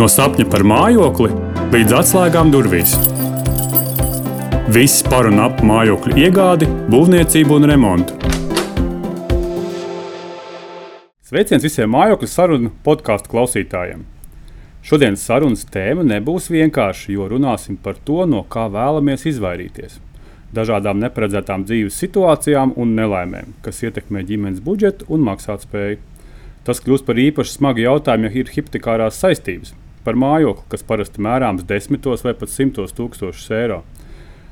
[0.00, 1.26] No sapņa par mājokli
[1.74, 2.94] līdz atslēgām durvīs.
[4.72, 8.14] Viss par un ap mājokļu iegādi, būvniecību un remontu.
[11.28, 14.06] Sveiciens visiem mājokļu sarunu podkāstu klausītājiem!
[14.80, 19.98] Šodienas sarunas tēma nebūs vienkārša, jo runāsim par to, no kā vēlamies izvairīties.
[20.56, 26.00] Dažādām neparedzētām dzīves situācijām un nelaimēm, kas ietekmē ģimenes budžetu un maksātspēju.
[26.64, 31.66] Tas kļūst par īpaši smagu jautājumu, ja ir hipotekārās saistības par mājokli, kas parasti mērāms
[31.68, 33.82] desmitos vai pat simtos tūkstošus eiro.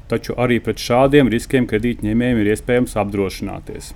[0.09, 3.92] Taču arī pret šādiem riskiem kredītņēmējiem ir iespējams apdrošināties.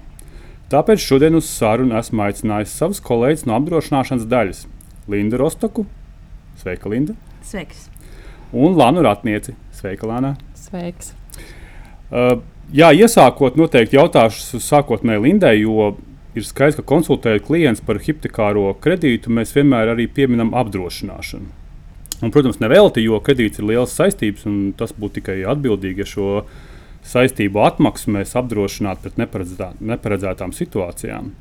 [0.73, 4.63] Tāpēc šodien uz sarunu esmu aicinājis savus kolēģus no apdrošināšanas daļas-
[5.13, 5.87] Lindu Rostoku.
[6.61, 7.17] Sveika, Linda!
[7.43, 7.89] Sveiks!
[8.53, 9.57] Un Lanu Ratnieci.
[9.73, 10.37] Sveika, Lana!
[10.55, 11.13] Sveiks!
[12.13, 12.41] Uh,
[12.73, 15.95] jā, iesākot, noteikti jautāšu sākotnēji Lindai, jo
[16.35, 21.59] ir skaidrs, ka konsultējot klientus par hipotekāro kredītu, mēs vienmēr arī pieminam apdrošināšanu.
[22.23, 26.27] Un, protams, nevelti, jo kredīts ir liels saistības, un tas būtu tikai atbildīgi, ja šo
[27.03, 31.33] saistību atmaksu mēs apdrošinātu pret neparedzētām, neparedzētām situācijām.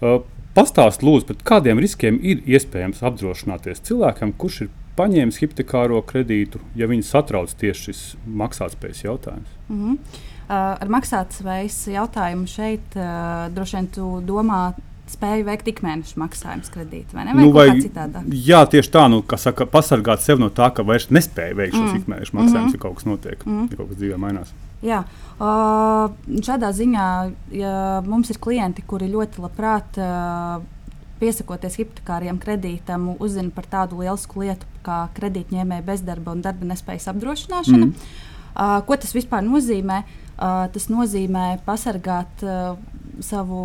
[0.00, 0.22] Uh,
[0.52, 6.88] Pastāstiet, lūdzu, par kādiem riskiem ir iespējams apdrošināties cilvēkam, kurš ir paņēmis hipotekāro kredītu, ja
[6.90, 9.54] viņu satrauc tieši šis maksātspējas jautājums.
[9.70, 10.18] Mm -hmm.
[10.52, 14.72] Uh, ar maksātspējas jautājumu šeit uh, droši vien tu domā.
[15.08, 17.32] Spēju veikt ikmēneša maksājumus kredītu, vai ne?
[17.36, 18.28] Vai nu, vai, citādāk?
[18.46, 21.88] jā, tieši tā, nu, kā saka, pasargāt sevi no tā, ka vairs nespēja veikt šos
[21.88, 21.98] mm.
[22.00, 22.78] ikmēneša maksājumus, mm -hmm.
[22.78, 23.66] ja kaut kas notiek, mm.
[23.70, 24.54] ja kaut kas dzīvē mainās.
[24.86, 25.02] Jā,
[25.36, 27.08] uh, šādā ziņā
[27.58, 27.74] ja
[28.06, 30.64] mums ir klienti, kuri ļoti labprāt uh,
[31.20, 37.86] piesakoties hipotekāriem kredītam, uzzina par tādu lielisku lietu kā kredītņēmēja bezdarba un darba nespējas apdrošināšana.
[37.86, 37.94] Mm.
[38.52, 40.02] Uh, ko tas vispār nozīmē?
[40.02, 40.21] Uh,
[40.74, 42.42] tas nozīmē pasargāt,
[43.22, 43.60] savu,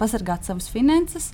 [0.00, 1.30] pasargāt savas finanses,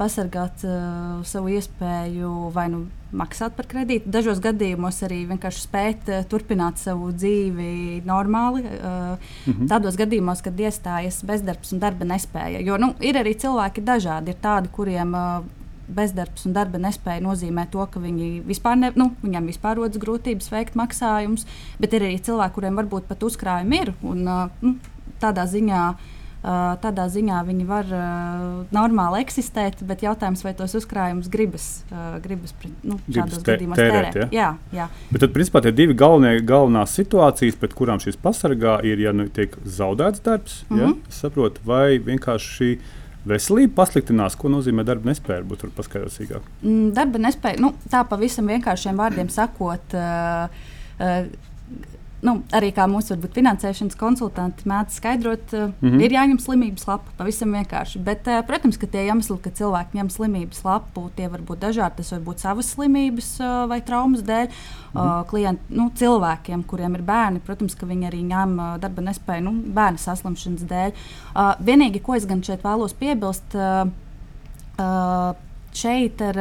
[0.00, 2.84] pasargāt uh, savu iespēju vai nu
[3.16, 4.08] maksāt par kredītu.
[4.12, 8.64] Dažos gadījumos arī vienkārši spēt uh, turpināt savu dzīvi normāli.
[8.64, 9.68] Uh, mm -hmm.
[9.72, 12.64] Tādos gadījumos, kad iestājas bezdarbs un darba nespēja.
[12.64, 14.30] Jo nu, ir arī cilvēki dažādi.
[14.30, 15.44] Ir tādi, kuriem uh,
[15.96, 20.50] bezdarbs un darba nespēja nozīmē to, ka viņi vispār, ne, nu, viņam vispār rodas grūtības
[20.52, 21.46] veikt maksājumus,
[21.82, 23.92] bet ir arī cilvēki, kuriem varbūt pat uzkrājumi ir.
[24.06, 24.24] Un,
[24.62, 24.74] nu,
[25.20, 25.84] tādā ziņā
[26.40, 32.14] Uh, tādā ziņā viņi var uh, normāli eksistēt, bet jautājums, vai tos uzkrājumus gribas, uh,
[32.24, 33.90] gribas nu, te, gadījumos tērēt.
[33.92, 34.28] tērēt ja?
[34.32, 34.86] Jā, jā.
[35.10, 39.28] Bet tad, principā, tie divi galvenie, galvenās situācijas, pret kurām šis pasargā, ir, ja nu,
[39.28, 40.96] tiek zaudēts darbs, mm -hmm.
[40.96, 41.12] ja?
[41.18, 42.70] Saprot, vai vienkārši šī
[43.28, 44.36] veselība pasliktinās.
[44.38, 45.42] Ko nozīmē darba nespēja?
[45.42, 46.48] Varbūt tur paskaidrot sīkāk.
[46.62, 49.96] Mm, darba nespēja, nu, tā pavisam vienkāršiem vārdiem sakot.
[49.96, 50.68] Uh,
[51.00, 51.49] uh,
[52.26, 56.02] nu, arī kā mūsu varbūt, finansēšanas konsultanti mēdz skaidrot, mm -hmm.
[56.04, 57.12] ir jāņem slimības lapa.
[57.16, 58.02] Pavisam vienkārši.
[58.04, 61.96] Bet, uh, protams, ka tie iemesli, ka cilvēki ņem slimības lapu, tie var būt dažādi.
[61.96, 64.46] Tas var būt savas slimības uh, vai traumas dēļ.
[64.46, 65.24] Mm -hmm.
[65.26, 69.98] klienti, nu, cilvēkiem, kuriem ir bērni, protams, ka viņi arī ņem darba nespēju nu, bērnu
[69.98, 70.92] saslimšanas dēļ.
[71.64, 73.56] Vienīgi, ko es gan šeit vēlos piebilst,
[75.72, 76.36] šeit ir.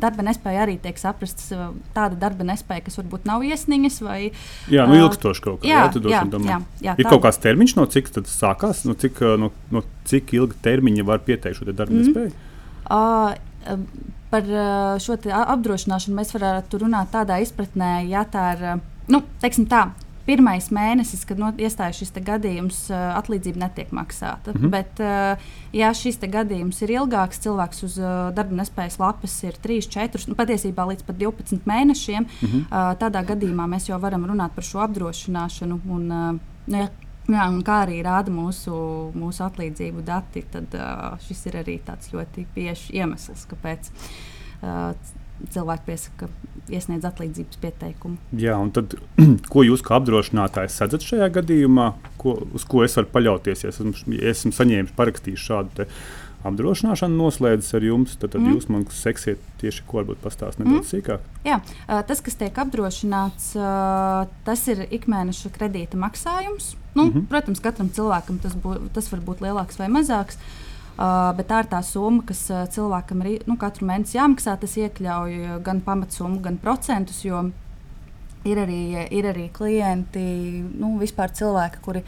[0.00, 1.50] Darba nespēja arī tiek saprasts
[1.94, 4.18] tāda darba nespēja, kas varbūt nav iesniņas vai
[4.72, 5.70] jā, nu, ilgstoši kaut kā.
[5.70, 7.12] Jā, jā, jā, jā, jā, ir tā.
[7.12, 11.22] kaut kāds termiņš, no cik tas sākās, no cik, no, no cik ilga termiņa var
[11.26, 12.04] pieteikt šo darba mm.
[12.04, 12.32] nespēju?
[12.88, 13.76] Uh,
[14.32, 14.50] par
[15.02, 18.66] šo apdrošināšanu mēs varētu runāt tādā izpratnē, ja tā ir,
[19.12, 19.88] nu, teiksim tā,
[20.28, 24.52] pirmais mēnesis, kad no, iestājas šis gadījums, atlīdzība netiek maksāta.
[24.52, 24.70] Mm -hmm.
[24.74, 25.00] Bet,
[25.72, 27.96] ja šis gadījums ir ilgāks, cilvēks uz
[28.36, 32.96] darba nespējas lapas ir 3, 4, nu, patiesībā līdz pat 12 mēnešiem, mm -hmm.
[33.00, 35.80] tādā gadījumā mēs jau varam runāt par šo apdrošināšanu.
[35.88, 36.88] Un, ja,
[37.28, 38.72] Jā, un kā arī rāda mūsu,
[39.18, 44.94] mūsu atlīdzību dati, tad uh, šis ir arī tāds ļoti biežs iemesls, kāpēc uh,
[45.54, 46.28] cilvēki piesaka,
[46.68, 48.18] iesniedz atlīdzības pieteikumu.
[48.38, 48.96] Jā, un tad,
[49.52, 51.90] ko jūs kā apdrošinātājs sadzat šajā gadījumā,
[52.20, 53.64] ko, uz ko es varu paļauties?
[53.64, 55.88] Ja esmu, ja esmu saņēmis, parakstījis šādu
[56.48, 58.52] apdrošināšanu, noslēdzis ar jums, tad, tad mm.
[58.54, 60.90] jūs man seksiet tieši, ko varbūt pastāstīt nedaudz mm.
[60.92, 61.24] sīkāk.
[61.48, 61.58] Jā,
[62.06, 63.50] tas, kas tiek apdrošināts,
[64.46, 66.76] tas ir ikmēneša kredīta maksājums.
[66.94, 67.26] Nu, mm -hmm.
[67.30, 70.38] Protams, katram cilvēkam tas, bū, tas var būt lielāks vai mazāks.
[70.38, 70.67] Uh,
[70.98, 74.56] Uh, bet tā ir tā summa, kas uh, cilvēkam ir nu, katru mēnesi jāmaksā.
[74.58, 77.22] Tas iekļauj gan pamatsummu, gan procentus.
[78.48, 78.82] Ir arī,
[79.14, 80.24] ir arī klienti,
[80.78, 82.02] nu, vispār cilvēki, kuri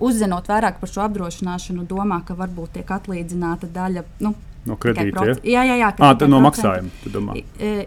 [0.00, 4.04] uzzinot vairāk par šo apdrošināšanu, domā, ka varbūt tiek atlīdzināta daļa.
[4.24, 4.32] Nu,
[4.66, 5.24] No kredīta.
[5.46, 5.90] Jā, jā, jā.
[6.02, 6.90] À, no maksājuma.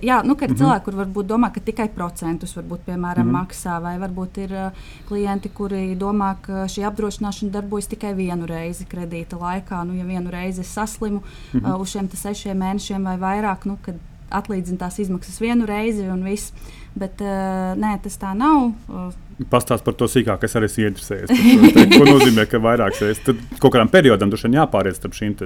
[0.01, 0.59] Jā, nu, kad mm -hmm.
[0.59, 3.39] cilvēki, kur varbūt domā, ka tikai procentus varbūt, piemēram, mm -hmm.
[3.39, 4.71] maksā, vai varbūt ir uh,
[5.07, 9.83] klienti, kuri domā, ka šī apdrošināšana darbojas tikai vienu reizi kredīta laikā.
[9.83, 11.73] Nu, ja vienu reizi es saslimu mm -hmm.
[11.73, 13.95] uh, uz šiem sešiem mēnešiem vai vairāk, nu, kad
[14.29, 16.53] atlīdzina tās izmaksas vienu reizi un viss.
[16.97, 18.71] Bet uh, nē, tas tā nav.
[18.89, 21.29] Uh, Pastāst par to sīkāk, es arī esmu interesējies.
[21.75, 25.37] Te, ko nozīmē, ka vairākas reizes tad kaut kādam periodam tur jāpāriet starp šīm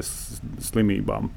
[0.64, 1.30] slimībām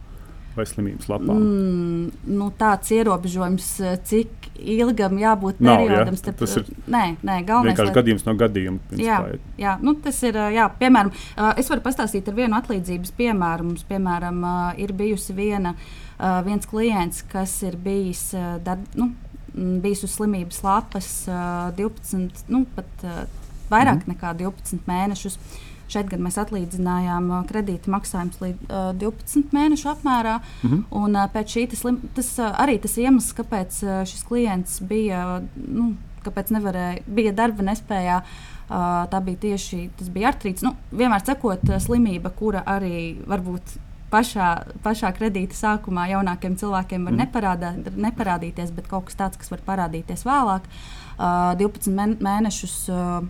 [0.56, 1.36] vai slimības lapām?
[1.36, 3.66] Mm, nu, tāds ierobežojums,
[4.08, 6.16] cik ilgam jābūt Nav, periodam.
[6.16, 6.22] Ja?
[6.22, 7.96] Starp, tas ir nē, nē, galvenais, vienkārši lai...
[7.98, 9.02] gadījums no gadījuma.
[9.02, 9.20] Jā,
[9.60, 10.40] jā, nu, tas ir.
[10.56, 11.12] Jā, piemēram,
[11.60, 13.68] es varu pastāstīt ar vienu atlīdzības piemēru.
[13.68, 14.40] Mums, piemēram,
[14.80, 15.76] ir bijusi viena,
[16.48, 18.30] viens klients, kas ir bijis.
[18.64, 19.12] Darb, nu,
[19.56, 23.06] bijis uz slimības lapas uh, 12, nu, pat
[23.70, 24.12] vairāk mm.
[24.14, 25.38] nekā 12 mēnešus.
[25.86, 30.40] Šeit gan mēs atlīdzinājām kredīta maksājumus līdz uh, 12 mēnešu apmērā.
[30.62, 30.82] Mm -hmm.
[30.90, 35.94] un, uh, šī tas, uh, arī tas iemesls, kāpēc uh, šis klients bija, nu,
[36.24, 38.22] kāpēc nevarēja, bija darba nespējā.
[38.66, 40.62] Uh, tā bija tieši tas bija artrīts.
[40.62, 43.78] Nu, vienmēr sakot, uh, slimība, kura arī varbūt
[44.16, 44.50] pašā,
[44.84, 47.24] pašā kredīta sākumā jaunākiem cilvēkiem var mm.
[47.24, 47.72] neparādā,
[48.08, 50.68] neparādīties, bet kaut kas tāds, kas var parādīties vēlāk.
[51.16, 53.24] Uh, 12 mēnešus uh,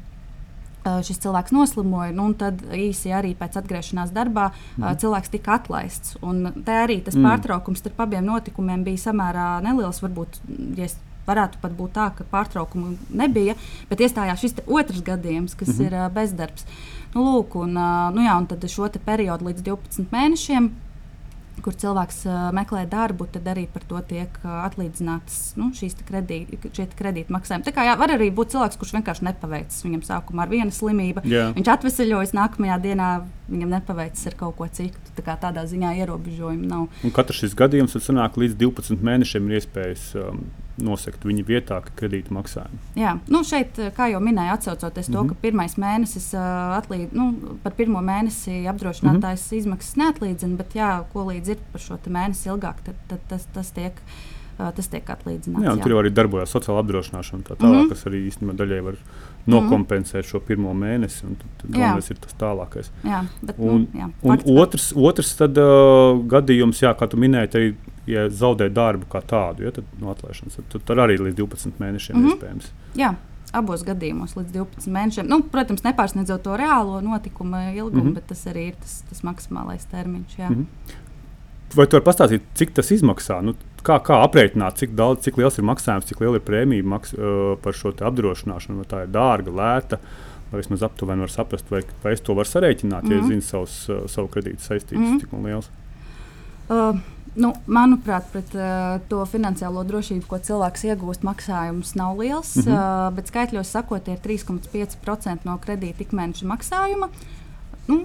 [0.86, 4.88] uh, šis cilvēks noslimoja, nu, un tad īsi arī pēc atgriešanās darbā mm.
[5.02, 6.16] cilvēks tika atlaists.
[6.22, 7.26] Un te arī tas mm.
[7.26, 10.02] pārtraukums starp abiem notikumiem bija samērā neliels.
[10.04, 10.40] Varbūt,
[10.78, 10.90] ja
[11.26, 13.56] varētu pat būt tā, ka pārtraukumu nebija,
[13.90, 15.87] bet iestājās šis otrs gadījums, kas mm -hmm.
[15.87, 16.67] ir bezdarbs.
[17.14, 17.73] Nu, lūk, un,
[18.14, 20.70] nu, jā, un tad šo periodu līdz 12 mēnešiem
[21.64, 26.58] kur cilvēks uh, meklē darbu, tad arī par to tiek uh, atlīdzinātas nu, šīs kredīti,
[26.99, 27.67] kredīti maksājumi.
[27.67, 29.84] Tā kā jā, var arī būt cilvēks, kurš vienkārši nepaveicis.
[29.87, 31.49] Viņam sākumā ar vienu slimību, jā.
[31.56, 33.08] viņš atvesaļojas, nākamajā dienā
[33.49, 35.17] viņam nepaveicis ar kaut ko citu.
[35.17, 36.87] Tā tādā ziņā ierobežojumu nav.
[37.06, 40.11] Un katrs šis gadījums sanāk līdz 12 mēnešiem ir iespējas.
[40.20, 40.44] Um,
[40.82, 42.78] nosegt viņa vietā kredīta maksājumu.
[42.99, 45.19] Jā, nu šeit, kā jau minēju, atcaucoties mm -hmm.
[45.19, 45.40] to, ka mhm.
[45.43, 49.58] pirmais mēnesis uh, atlīd, nu, par pirmo mēnesi apdrošinātājs mm -hmm.
[49.58, 53.70] izmaksas neatlīdzina, bet jā, ko līdz ir par šo mēnesi ilgāk, tad, tad tas, tas
[53.70, 53.93] tiek.
[54.58, 55.64] Uh, tas tiek atlīdzināts.
[55.64, 55.82] Jā, jā.
[55.82, 57.88] Tur jau arī darbojas sociāla apdrošināšana, tā tālāk, mm -hmm.
[57.88, 58.96] kas arī īstenībā daļai var
[59.46, 61.28] nokompensēt mm šo pirmo mēnesi.
[61.66, 62.90] Galvenais ir tas tālākais.
[63.06, 67.52] Jā, bet, un, nu, jā, un otrs, otrs tad, uh, gadījums, jā, kā tu minēji,
[67.54, 71.81] arī ja zaudē darbu kā tādu, ja, tad no atlaišanas tad, tad arī līdz 12
[71.82, 72.34] mēnešiem mm -hmm.
[72.34, 72.70] iespējams.
[72.98, 73.14] Jā.
[73.52, 75.28] Abos gadījumos līdz 12 mēnešiem.
[75.31, 78.14] Nu, protams, nepārsniedzot to reālo notikumu ilgumu, mm -hmm.
[78.14, 80.38] bet tas arī ir tas, tas maksimālais termiņš.
[80.38, 80.48] Jā.
[80.50, 80.66] Mm -hmm.
[81.76, 83.40] Vai tu vari pastāstīt, cik tas izmaksā?
[83.43, 83.54] Nu,
[83.86, 87.54] kā, kā aprēķināt, cik, daudz, cik liels ir maksājums, cik liela ir prēmija maks, uh,
[87.62, 88.82] par šo apdrošināšanu?
[88.82, 90.00] Vai tā ir dārga, lēta,
[90.50, 93.12] vai vismaz aptuveni var saprast, vai, vai es to varu sarēķināt, mm -hmm.
[93.12, 93.32] ja es mhm.
[93.32, 95.20] zinu savus, uh, savu kredītu saistības, mm -hmm.
[95.20, 95.70] cik liels?
[96.68, 97.04] Uh,
[97.36, 102.54] Nu, manuprāt, pret uh, to finansiālo drošību, ko cilvēks iegūst, maksājums nav liels.
[102.56, 103.08] Mm -hmm.
[103.08, 107.08] uh, bet skaitļos sakot, tie ir 3,5% no kredīta ikmēneša maksājuma.
[107.86, 108.00] Nu,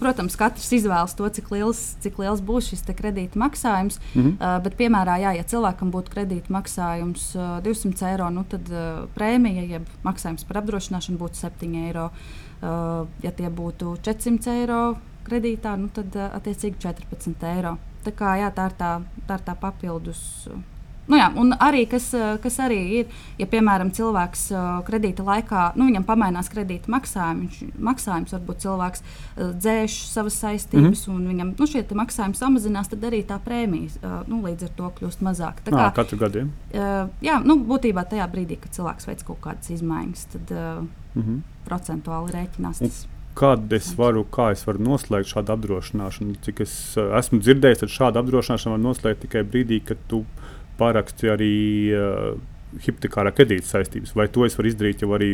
[0.00, 4.00] protams, katrs izvēlas to, cik liels, cik liels būs šis kredīta maksājums.
[4.14, 4.34] Mm -hmm.
[4.34, 9.06] uh, bet, piemēram, jā, ja cilvēkam būtu kredīta maksājums uh, 200 eiro, nu, tad uh,
[9.14, 12.10] prēmija, jeb maksājums par apdrošināšanu būtu 7 eiro.
[12.62, 17.78] Uh, ja tie būtu 400 eiro kredītā, nu, tad uh, attiecīgi 14 eiro.
[18.04, 20.48] Tā, kā, jā, tā, ir tā, tā ir tā papildus.
[21.08, 22.10] Nu jā, un arī kas,
[22.42, 24.44] kas arī ir, ja piemēram cilvēks
[24.88, 29.04] kredīta laikā, nu, viņam pamainās kredīta maksājums, maksājums varbūt cilvēks
[29.64, 31.16] dzēš savas saistības, mm -hmm.
[31.16, 35.24] un viņam nu, šie maksājumi samazinās, tad arī tā prēmija nu, līdz ar to kļūst
[35.24, 35.64] mazāka.
[35.64, 36.48] Tā kā katru gadu?
[37.24, 41.40] Jā, nu, būtībā tajā brīdī, kad cilvēks veic kaut kādas izmaiņas, tad mm -hmm.
[41.64, 42.78] procentuāli rēķinās.
[42.78, 43.04] Tas.
[43.04, 46.40] Un Kad es varu, kā es varu noslēgt šādu apdrošināšanu?
[46.42, 50.24] Cik es esmu dzirdējis, ka šādu apdrošināšanu var noslēgt tikai brīdī, kad tu
[50.78, 51.54] paraksti arī
[51.94, 52.36] uh,
[52.84, 55.32] hipotekārā kredīta saistības, vai to es varu izdarīt jau arī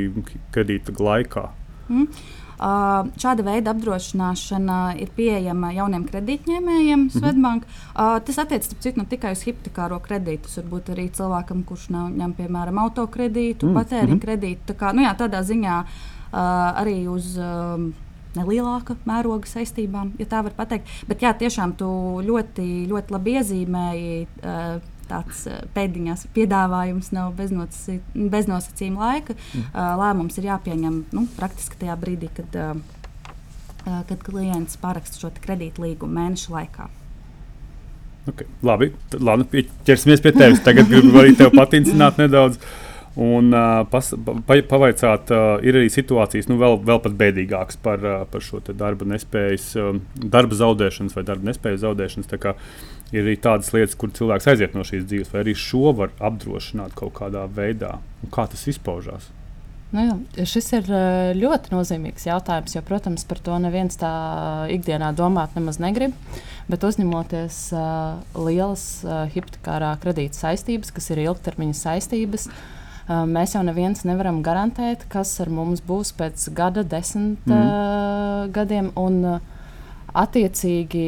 [0.55, 1.49] kredīta laikā?
[1.89, 2.09] Mm.
[2.55, 7.19] Uh, šāda veida apdrošināšana ir pieejama jauniem kredītņēmējiem, mm -hmm.
[7.19, 7.65] Svetbank.
[7.67, 12.13] Uh, tas attiecas ne tikai uz hipotekāro kredītu, tas var būt arī cilvēkam, kurš nav,
[12.15, 13.81] ņem piemēram autokredītu, mm -hmm.
[13.83, 14.61] patēriņa kredītu.
[14.71, 17.37] Tā kā, nu jā, tādā ziņā uh, arī uz
[18.35, 20.89] nelielāka mēroga saistībām, ja tā var teikt.
[21.09, 21.87] Bet jā, tiešām tu
[22.27, 24.27] ļoti, ļoti labi iezīmēji.
[25.14, 25.44] Tāds
[25.76, 27.52] pēdiņās piedāvājums nav bez
[28.50, 29.37] nosacījuma laika.
[29.37, 29.68] Mm.
[30.00, 32.59] Lēmums ir jāpieņem nu, praktiski tajā brīdī, kad,
[33.85, 36.88] kad klients paraksta šo kredītlīgumu mēnešu laikā.
[38.33, 40.64] Okay, labi, tad labi, ķersimies pie tevis.
[40.64, 42.59] Tagad gribu arī tevi patīcināt nedaudz.
[42.59, 47.78] Uh, Un uh, pas, pa, pavaicāt, uh, ir arī situācijas, nu, vēl, vēl pat bēdīgākas
[47.83, 52.33] par, uh, par šo darba nespējas, um, darba zaudēšanas vai darba nespējas zaudēšanas.
[53.14, 56.97] Ir arī tādas lietas, kur cilvēks aiziet no šīs dzīves, vai arī šo var apdrošināt
[56.99, 57.94] kaut kādā veidā.
[58.25, 59.30] Un kā tas izpaužās?
[59.94, 60.88] Nu, jā, šis ir
[61.38, 64.11] ļoti nozīmīgs jautājums, jo, protams, par to neviens tā
[64.75, 66.16] ikdienā domāt nemaz negrib.
[66.66, 73.62] Bet uzņemoties uh, lielas uh, hipotekārā kredīta saistības, kas ir ilgtermiņa saistības, uh, mēs jau
[73.62, 77.54] neviens nevaram garantēt, kas ar mums būs pēc gada, desmit mm.
[77.54, 78.90] uh, gadiem.
[78.99, 79.53] Un, uh,
[80.14, 81.06] attiecīgi,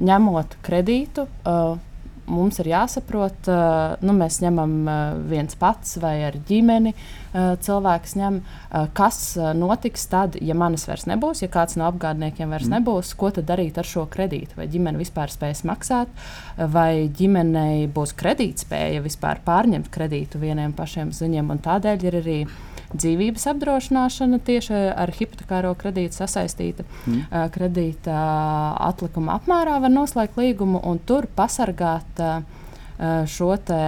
[0.00, 1.76] ņemot kredītu, uh,
[2.30, 6.94] mums ir jāsaprot, uh, nu, mēs ņemam uh, viens pats vai ar ģimeni.
[7.30, 11.86] Uh, cilvēks ņem, uh, kas uh, notiks tad, ja manis vairs nebūs, ja kāds no
[11.86, 12.80] apgādniekiem vairs mm.
[12.80, 14.56] nebūs, ko tad darīt ar šo kredītu.
[14.58, 16.10] Vai ģimene vispār spēs maksāt,
[16.58, 21.54] vai ģimenei būs kredītspēja vispār pārņemt kredītu vieniem pašiem ziņiem.
[21.62, 22.36] Tādēļ ir arī
[22.90, 26.82] dzīvības apdrošināšana tieši ar hipotekāro kredītu sasaistīta.
[27.06, 27.50] Mm.
[27.54, 28.20] Kredīta
[28.90, 32.26] atlikuma apmērā var noslēgt līgumu un tur pasargāt
[33.30, 33.84] šo te,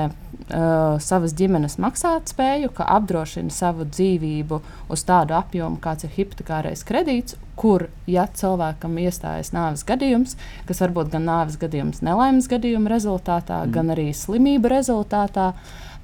[0.49, 4.61] uh, savas ģimenes maksātspēju, ka apdrošina savu dzīvību
[4.93, 10.37] uz tādu apjomu, kāds ir hipotekārais kredīts, kur, ja cilvēkam iestājas nāves gadījums,
[10.69, 13.75] kas var būt gan nāves gadījums nelaimes gadījuma rezultātā, mm.
[13.75, 15.53] gan arī slimību rezultātā,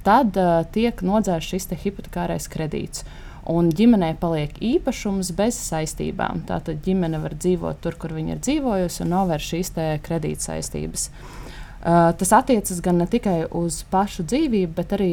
[0.07, 3.07] tad uh, tiek nodzēsts šis hipotekārais kredīts.
[3.49, 6.43] Un ģimenei paliek īpašums bez saistībām.
[6.51, 9.71] Tātad ģimene var dzīvot tur, kur viņa ir dzīvojusi, un novērš šīs
[10.05, 11.09] kredīt saistības.
[11.89, 15.13] Uh, tas attiecas gan ne tikai uz pašu dzīvību, bet arī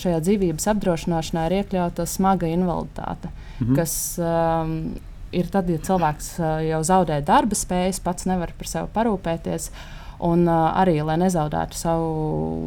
[0.00, 3.74] šajā dzīvības apdrošināšanā ir iekļauta smaga invaliditāte, -hmm.
[3.76, 4.94] kas um,
[5.36, 9.68] ir tad, ja cilvēks uh, jau zaudē darba spējas, pats nevar par sevi parūpēties.
[9.68, 9.92] Uh,
[10.24, 12.12] Un uh, arī, lai nezaudētu savu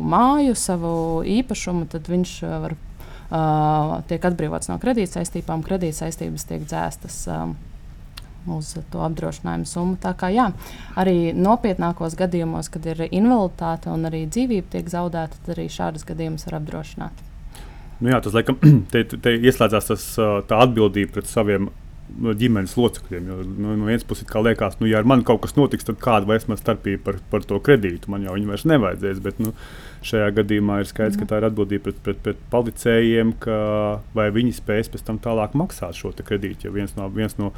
[0.05, 0.91] māju, savu
[1.25, 7.23] īpašumu, tad viņš var uh, tiek atbrīvots no kredītsaistībām, kredītsaistības tiek dzēstas.
[7.33, 7.55] Um,
[8.47, 9.97] uz to apdrošinājumu summu.
[10.01, 10.49] Tā kā jā,
[10.99, 16.47] arī nopietnākos gadījumos, kad ir invaliditāte un arī dzīvība tiek zaudēta, tad arī šādas gadījumus
[16.49, 17.25] var apdrošināt.
[17.99, 18.59] Nu jā, tas laikam
[18.93, 20.07] te, te ieslēdzās tas,
[20.47, 21.69] tā atbildība pret saviem
[22.39, 23.27] ģimenes locekļiem.
[23.29, 25.99] Jo, nu, no vienas puses, kā liekas, nu, ja ar mani kaut kas notiks, tad
[26.01, 28.11] kāda vairs man starpība par, par to kredītu?
[28.11, 29.21] Man jau viņa vairs nevajadzēs.
[29.25, 29.53] Bet, nu,
[30.05, 31.23] šajā gadījumā ir skaidrs, mm.
[31.23, 33.59] ka tā ir atbildība pret, pret, pret policējiem, ka,
[34.15, 36.69] vai viņi spēs pēc tam tālāk maksāt šo kredītu.
[36.69, 37.53] Ja viens no, viens no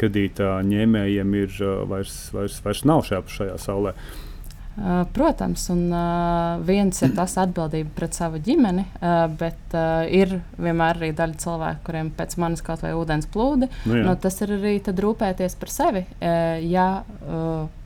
[0.00, 1.58] kredīta ņēmējiem ir
[1.90, 3.96] vairs, vairs, vairs nav šajā, šajā saulē.
[3.96, 4.35] Uh,
[4.76, 9.76] Uh, protams, un uh, viens ir tas atbildība pret savu ģimeni, uh, bet
[10.12, 13.70] ir vienmēr arī daļa cilvēku, kuriem pēc manis kaut vai ūdens plūdi.
[13.88, 14.04] Nu, jā.
[14.04, 16.04] nu, tas ir arī rūpēties par sevi.
[16.20, 16.86] Ja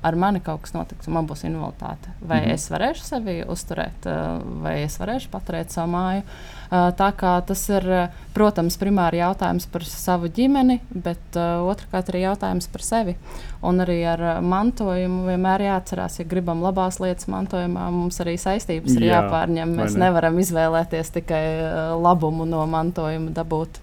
[0.02, 2.54] ar mani kaut kas notiks, un man būs invaliditāte, vai -hmm.
[2.54, 4.08] es varēšu sevi uzturēt,
[4.62, 6.22] vai es varēšu paturēt savu māju.
[6.70, 7.84] Tā kā tas ir,
[8.34, 13.16] protams, primāri jautājums par savu ģimeni, bet otrkārt arī jautājums par sevi.
[13.62, 19.00] Un arī ar mantojumu vienmēr jāatcerās, ja gribam labās lietas mantojumā, mums arī saistības Jā,
[19.00, 19.74] ir jāpārņem.
[19.76, 20.06] Mēs ne?
[20.06, 21.44] nevaram izvēlēties tikai
[22.00, 23.80] labumu no mantojuma dabūt.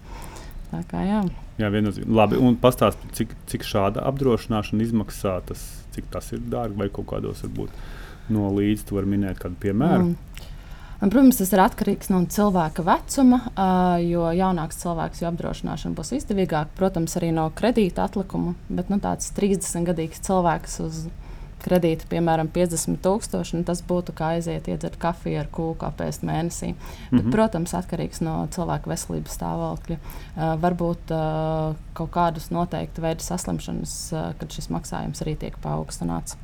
[0.72, 1.22] Tā kā jā.
[1.58, 2.14] Jā, viennozīmīgi.
[2.14, 5.62] Labi, un pastāstiet, cik, cik šāda apdrošināšana izmaksā, tas,
[5.94, 7.72] cik tas ir dārgi vai kaut kādos varbūt
[8.34, 10.10] no līdzi, tu vari minēt kādu piemēru.
[10.10, 10.54] Mm.
[10.98, 13.38] Un, protams, tas ir atkarīgs no cilvēka vecuma,
[14.02, 16.74] jo jaunāks cilvēks, jo apdrošināšana būs izdevīgāka.
[16.78, 21.04] Protams, arī no kredīta atlikuma, bet nu, tāds 30 gadīgs cilvēks uz
[21.64, 26.72] kredīta, piemēram, 50 tūkstoši, tas būtu kā aiziet iedzert kafiju ar kūku apēst mēnesī.
[26.72, 27.10] Mm -hmm.
[27.10, 27.30] bet, mhm.
[27.36, 29.96] protams, atkarīgs no cilvēka veselības stāvokļa.
[29.98, 36.36] Uh, varbūt uh, kaut kādus noteiktu veidu saslimšanas, uh, kad šis maksājums arī tiek paaugstināts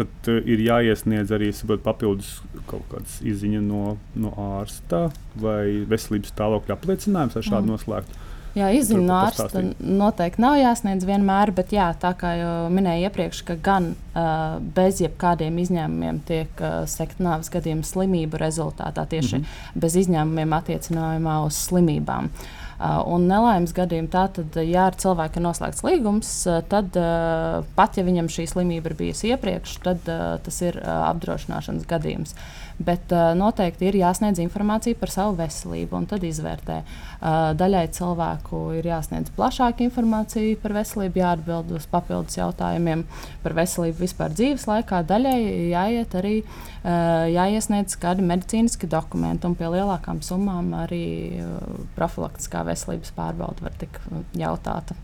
[0.00, 5.08] tad uh, ir jāiesniedz arī saprot, papildus kaut kādas izziņas no, no ārsta
[5.40, 7.72] vai veselības stāvokļa apliecinājums ar šādu mm.
[7.74, 8.26] noslēgtu.
[8.58, 13.42] Jā, izziņa no ārsta noteikti nav jāsniedz vienmēr, bet jā, tā kā jau minēju iepriekš,
[13.46, 19.44] ka gan uh, bez jebkādiem izņēmumiem tiek uh, sekta nāves gadījuma slimību rezultātā tieši mm
[19.44, 19.84] -hmm.
[19.84, 22.30] bez izņēmumiem attiecinājumā uz slimībām.
[22.30, 27.58] Uh, Uh, un nelaimes gadījumā, tātad, ja ar cilvēku ir noslēgts līgums, uh, tad uh,
[27.76, 30.08] pat ja viņam šī slimība ir bijusi iepriekš, tad
[30.46, 32.32] tas ir apdrošināšanas gadījums.
[32.80, 36.78] Bet uh, noteikti ir jāsniedz informācija par savu veselību, un tad izvērtē.
[36.80, 43.04] Uh, daļai cilvēku ir jāsniedz plašāka informācija par veselību, jāatbild uz papildus jautājumiem
[43.42, 45.02] par veselību vispār dzīves laikā.
[45.08, 45.36] Daļai
[45.74, 51.04] jāiet arī uh, jāiesniedz kādi medicīniski dokumenti, un pie lielākām summām arī
[51.42, 54.00] uh, profilaktiskā veselības pārbauda var tikt
[54.38, 54.96] jautāta.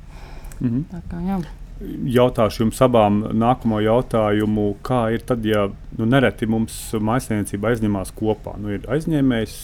[0.61, 0.85] -hmm.
[0.91, 1.41] Tā kā, jā
[2.17, 5.67] jautāšu jums abām nākamo jautājumu, kā ir tad, ja
[5.99, 8.57] nu, nereti mums maisaimniecība aizņemās kopā.
[8.61, 9.57] Nu, ir aizņēmējs,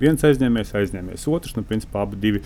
[0.00, 2.42] viens aizņēmējs, aizņēmējs otrs, nu, principā abi divi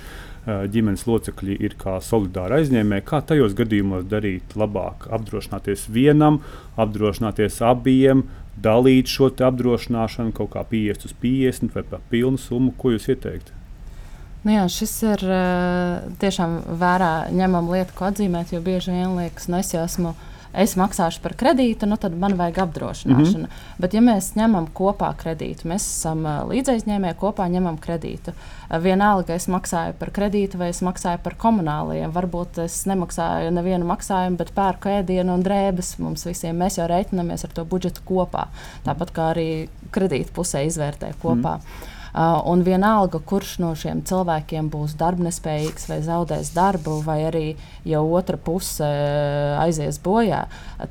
[0.47, 3.07] ģimenes locekļi ir kā solidāri aizņēmēji.
[3.09, 5.09] Kā tajos gadījumos darīt labāk?
[5.12, 6.40] Apdrošināties vienam,
[6.81, 8.25] apdrošināties abiem,
[8.61, 13.57] dalīt šo apdrošināšanu kaut kā 50 uz 50 vai par pilnu summu, ko jūs ieteiktu?
[14.40, 15.23] Nu jā, šis ir
[16.23, 20.14] tiešām vērā ņemama lieta, ko atzīmēt, jo bieži vien liekas, ka nu, es jau esmu
[20.14, 23.47] uh, es maksāšu par kredītu, nu tad man vajag apdrošināšanu.
[23.47, 23.78] Mm -hmm.
[23.78, 28.33] Bet, ja mēs ņemam kopā kredītu, mēs esam līdzaizņēmēji, kopā ņemam kredītu.
[28.83, 32.12] Vienalga, es maksāju par kredītu vai es maksāju par komunāliem.
[32.12, 36.57] Varbūt es nemaksāju nevienu maksājumu, bet pērku ēdienu un drēbes mums visiem.
[36.57, 38.47] Mēs jau reiķinamies ar to budžetu kopā.
[38.85, 41.57] Tāpat kā arī kredītu pusē izvērtē kopā.
[41.57, 41.89] Mm -hmm.
[42.11, 47.45] Uh, un vienalga, kurš no šiem cilvēkiem būs darbnespējīgs vai zaudēs darbu, vai arī
[47.87, 50.40] jau otra puse uh, aizies bojā,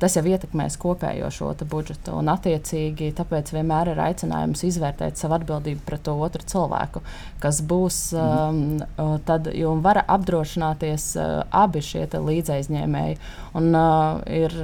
[0.00, 2.14] tas jau ietekmēs kopējo šo budžetu.
[2.16, 7.04] Un, attiecīgi, tāpēc vienmēr ir aicinājums izvērtēt savu atbildību pret to otru cilvēku,
[7.42, 8.00] kas būs.
[8.16, 8.80] Mhm.
[8.96, 9.48] Um, tad
[9.84, 13.18] var apdrošināties uh, abi šie līdzaizņēmēji.
[13.58, 14.54] Un, uh, ir,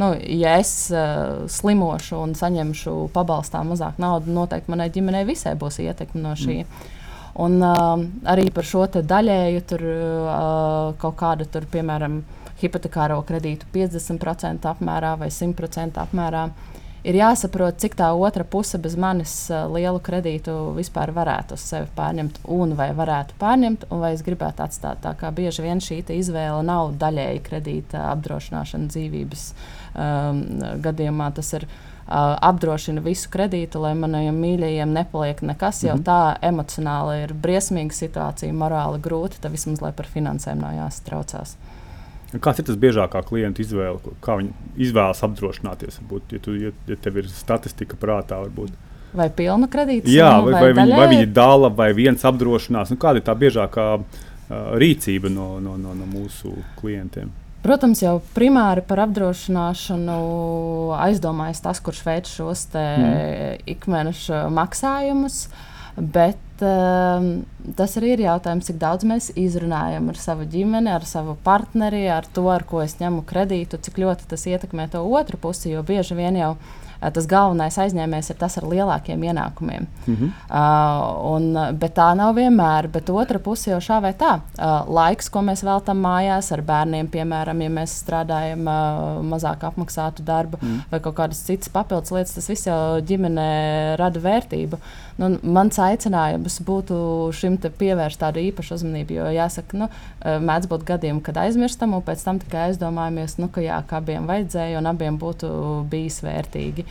[0.00, 5.80] nu, ja es uh, slimošu un saņemšu pabalstā mazāk naudas, noteikti manai ģimenei visai būs
[5.84, 6.62] ietekme no šī.
[6.62, 6.90] Mm.
[7.42, 7.96] Un uh,
[8.28, 12.20] arī par šo daļēju tur uh, kaut kādu, tur, piemēram,
[12.62, 16.46] hipotekāro kredītu 50% apmērā vai 100% apmērā.
[17.02, 21.88] Ir jāsaprot, cik tā otra puse bez manis uh, lielu kredītu vispār varētu uz sevi
[21.96, 25.00] pārņemt, un vai varētu pārņemt, un vai es gribētu atstāt.
[25.02, 29.48] Tā kā bieži vien šī izvēle nav daļēji kredīta apdrošināšana dzīvības
[29.94, 30.44] um,
[30.84, 31.66] gadījumā tas ir.
[31.66, 31.88] Uh,
[32.42, 35.82] apdrošina visu kredītu, lai maniem mīļajiem nepaliek nekas.
[35.82, 35.90] Mm -hmm.
[35.90, 39.40] Jau tā emocionāli ir briesmīga situācija, morāli grūti.
[39.40, 41.56] Tad vismaz lai par finansēm nav jāsatraucās.
[42.40, 44.14] Kāds ir tas biežākā klienta izvēle?
[44.24, 44.54] Kā viņi
[44.86, 46.00] izvēlas apdrošināties?
[46.00, 48.72] Varbūt, ja, tu, ja, ja tev ir statistika prātā, varbūt.
[49.12, 50.08] Vai pilnu kredītu?
[50.08, 52.94] Jā, vai, vai, vai, viņi, vai viņi dala, vai viens apdrošinās.
[52.94, 54.06] Nu, kāda ir tā biežākā uh,
[54.80, 57.34] rīcība no, no, no, no mūsu klientiem?
[57.62, 60.16] Protams, jau primāri par apdrošināšanu
[60.98, 63.68] aizdomājas tas, kurš veic šos mm.
[63.76, 65.44] ikmēneša maksājumus.
[65.94, 67.28] Bet um,
[67.78, 72.28] tas arī ir jautājums, cik daudz mēs izrunājam ar savu ģimeni, ar savu partneri, ar
[72.34, 75.70] to, ar ko es ņemu kredītu, cik ļoti tas ietekmē to otru pusi.
[75.74, 79.86] Jo bieži vien jau ir tas galvenais aizņēmējs ir tas ar lielākiem ienākumiem.
[80.06, 80.30] Mm -hmm.
[80.50, 82.88] uh, un, bet tā nav vienmēr.
[82.92, 84.38] Bet otra puse jau šā vai tā.
[84.58, 90.22] Uh, laiks, ko mēs veltam mājās ar bērniem, piemēram, ja mēs strādājam uh, mazāk apmaksātu
[90.22, 90.82] darbu mm.
[90.90, 94.78] vai kaut kādas citas papildus lietas, tas viss jau ģimenē rada vērtību.
[95.20, 96.96] Nu, mans aicinājums būtu
[97.36, 99.88] šim pievērst tādu īpašu uzmanību, jo jāsaka, nu,
[100.22, 104.28] mēdz būt gadījumi, kad aizmirstam, un pēc tam tikai aizdomājamies, nu, ka jā, ka abiem
[104.30, 105.50] vajadzēja un abiem būtu
[105.92, 106.86] bijis vērtīgi.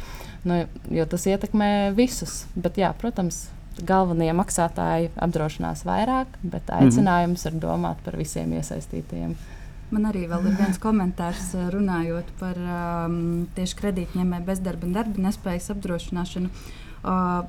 [0.50, 2.46] Nu, jo tas ietekmē visus.
[2.58, 3.46] Bet, jā, protams,
[3.86, 6.78] galvenie maksātāji apdrošinās vairāk, bet mhm.
[6.88, 7.56] aicinājums mm -hmm.
[7.56, 9.36] ir domāt par visiem iesaistītajiem.
[9.92, 15.72] Man arī ir viens komentārs eh, runājot par um, tieši kredītņēmēju bezdarba un darba nespējas
[15.74, 16.50] apdrošināšanu.
[17.02, 17.44] Uh,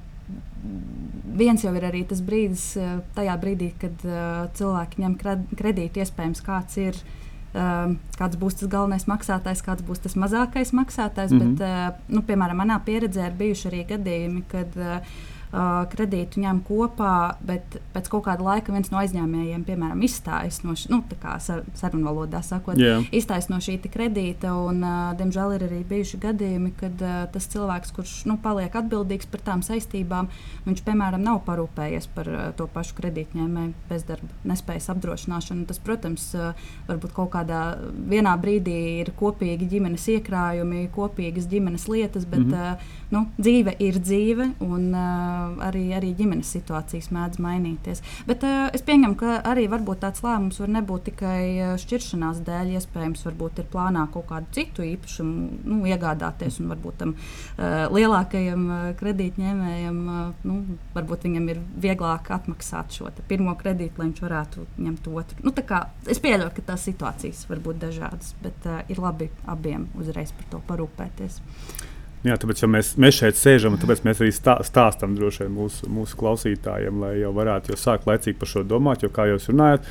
[1.36, 5.18] viens jau ir arī tas brīdis, uh, tajā brīdī, kad uh, cilvēki ņem
[5.58, 11.32] kredītu, iespējams, kāds ir uh, kāds būs tas galvenais maksātājs, kāds būs tas mazākais maksātājs.
[11.32, 11.54] Mm -hmm.
[11.58, 15.20] bet, uh, nu, piemēram, manā pieredzē ir bijuši arī gadījumi, kad uh,
[15.52, 20.74] uh, kredītu ņem kopā, bet pēc kaut kāda laika viens no aizņēmējiem, piemēram, izstājas no,
[20.78, 21.02] š, nu,
[21.44, 23.04] sar, sarunvalodā sakot, yeah.
[23.14, 24.54] izstājas no šī kredīta.
[24.56, 29.28] Un, uh, diemžēl ir arī bijuši gadījumi, kad uh, tas cilvēks, kurš nu, paliek atbildīgs
[29.32, 30.30] par tām saistībām,
[30.66, 35.66] viņš, piemēram, nav parūpējies par uh, to pašu kredītņēmēju bezdarba nespējas apdrošināšanu.
[35.68, 36.56] Tas, protams, uh,
[36.88, 37.62] varbūt kaut kādā
[38.08, 42.72] vienā brīdī ir kopīgi ģimenes iekrājumi, kopīgas ģimenes lietas, bet mm -hmm.
[42.72, 44.50] uh, nu, dzīve ir dzīve.
[44.62, 48.02] Un, uh, arī, arī ģimenes situācijas mēdz mainīties.
[48.28, 49.68] Bet uh, es pieņemu, ka arī
[50.02, 52.74] tāds lēmums var nebūt tikai uh, šķiršanās dēļ.
[52.78, 58.68] Iespējams, varbūt ir plānā kaut kādu citu īpašumu nu, iegādāties, un varbūt tam uh, lielākajam
[59.00, 60.00] kredītņēmējam,
[60.48, 60.58] nu,
[60.96, 65.46] varbūt viņam ir vieglāk atmaksāt šo pirmo kredītu, lai viņš varētu ņemt otru.
[65.46, 69.88] Nu, kā, es pieļauju, ka tās situācijas var būt dažādas, bet uh, ir labi abiem
[69.98, 71.40] uzreiz par to parūpēties.
[72.22, 75.88] Jā, tāpēc mēs, mēs šeit sēžam, un tāpēc mēs arī stā, stāstām droši vien mūsu,
[75.90, 79.02] mūsu klausītājiem, lai jau varētu jau sākt laicīgi par šo domāt.
[79.02, 79.88] Jo, kā jūs runājat,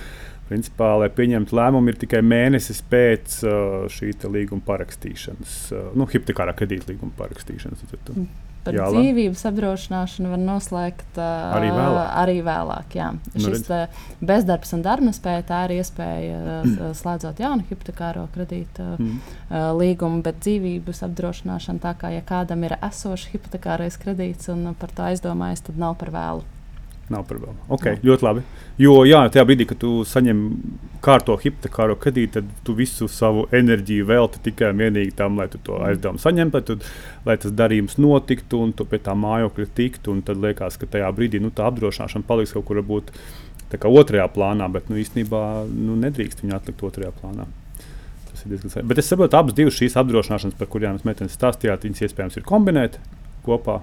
[0.48, 6.56] principā, lai pieņemtu lēmumu, ir tikai mēnesis pēc uh, šī līguma parakstīšanas, uh, nu, hipotekārā
[6.56, 7.84] kredītlīguma parakstīšanas.
[7.92, 8.51] Tad, mm.
[8.62, 12.10] Par jā, dzīvības apdrošināšanu var noslēgt uh, arī vēlāk.
[12.22, 13.08] Arī vēlāk jā.
[13.16, 19.02] nu, Šis uh, bezdarbs un darbnespēja tā ir iespēja uh, slēdzot jaunu hipotekāro kredītu uh,
[19.02, 19.36] mm.
[19.50, 24.94] uh, līgumu, bet dzīvības apdrošināšana tā kā ja kādam ir esošs hipotekārais kredīts un par
[24.94, 26.46] to aizdomājas, tad nav par vēlu.
[27.12, 27.58] Nav problēma.
[27.76, 28.12] Okay, no.
[28.12, 28.44] Ļoti labi.
[28.82, 30.42] Jo jā, tajā brīdī, kad tu saņem
[31.04, 35.60] kārto hipotekāro kredītu, tad tu visu savu enerģiju velti tikai un vienīgi tam, lai tu
[35.60, 35.90] to mm.
[35.90, 36.92] aizdevumu saņemtu, lai, tu,
[37.28, 40.16] lai tas darījums notiktu un tu pie tā mājokļa tiktu.
[40.28, 43.12] Tad liekas, ka tajā brīdī nu, tā apdrošināšana paliks kaut kur varbūt
[43.72, 47.48] otrajā plānā, bet nu, īstenībā nu, nedrīkst viņu atlikt otrajā plānā.
[48.30, 48.90] Tas ir diezgan svarīgi.
[48.92, 53.00] Bet es saprotu, abas šīs apdrošināšanas, par kurām jūs meitenes stāstījāt, viņas iespējams ir kombinēt
[53.46, 53.82] kopā.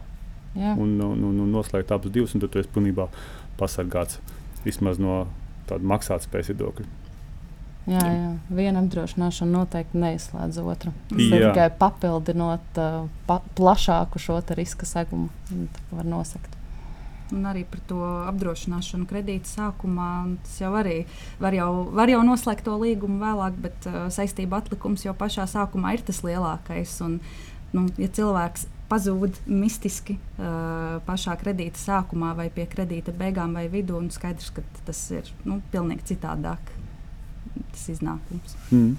[0.54, 3.08] Un, un, un, un noslēgt abas divas, un tad tu esi pilnībā
[3.58, 4.22] pasargāts
[4.64, 5.26] vismaz no
[5.68, 6.88] tāda maksātspējas viedokļa.
[7.88, 8.32] Jā, jā.
[8.52, 10.92] Viena apdrošināšana noteikti neizslēdz otru.
[11.08, 11.38] Tas Jā.
[11.38, 15.30] ir tikai papildinot uh, pa, plašāku šo riska segumu.
[15.90, 16.52] Var nosakt.
[17.32, 20.10] Un arī par to apdrošināšanu kredīta sākumā.
[20.44, 20.98] Tas jau arī
[21.40, 25.96] var jau, var jau noslēgt to līgumu vēlāk, bet uh, saistība atlikums jau pašā sākumā
[25.96, 26.98] ir tas lielākais.
[27.08, 27.20] Un,
[27.72, 33.98] nu, ja cilvēks pazūd mistiski uh, pašā kredīta sākumā vai pie kredīta beigām vai vidū,
[34.00, 36.72] un skaidrs, ka tas ir nu, pilnīgi citādāk.
[37.72, 38.56] Tas iznākums.
[38.72, 38.96] Mm.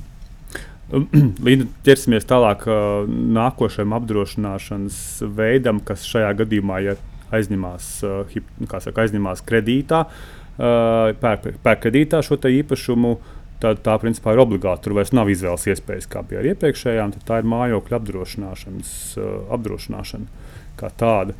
[1.45, 4.99] Līdz ķersimies tālāk uh, nākošajam apdrošināšanas
[5.37, 6.95] veidam, kas šajā gadījumā ja
[7.35, 13.17] aizņemās, uh, hip, nu, saka, aizņemās kredītā, uh, pērk pēr kredītā šo īpašumu.
[13.59, 14.85] Tad tā principā ir obligāti.
[14.85, 17.17] Tur vairs nav izvēles iespējas, kā bija ar iepriekšējām.
[17.27, 20.47] Tā ir mājokļa apdrošināšanas uh, apdrošināšana
[20.79, 21.35] kā tāda.